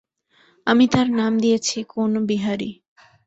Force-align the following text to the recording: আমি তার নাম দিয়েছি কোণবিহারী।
আমি 0.67 0.85
তার 0.87 1.07
নাম 1.11 1.33
দিয়েছি 1.39 1.77
কোণবিহারী। 1.89 2.71